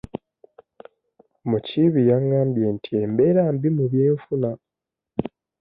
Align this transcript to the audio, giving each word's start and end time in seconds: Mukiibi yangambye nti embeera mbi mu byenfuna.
Mukiibi 1.49 2.01
yangambye 2.09 2.65
nti 2.75 2.91
embeera 3.03 3.43
mbi 3.55 3.69
mu 3.75 3.83
byenfuna. 3.91 4.51